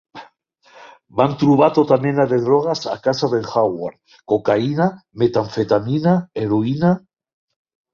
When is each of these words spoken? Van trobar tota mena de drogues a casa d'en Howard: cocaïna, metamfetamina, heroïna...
Van 1.19 1.35
trobar 1.43 1.67
tota 1.75 1.99
mena 2.07 2.25
de 2.33 2.41
drogues 2.47 2.83
a 2.95 2.97
casa 3.09 3.31
d'en 3.35 3.47
Howard: 3.63 4.01
cocaïna, 4.35 4.93
metamfetamina, 5.27 6.21
heroïna... 6.49 6.97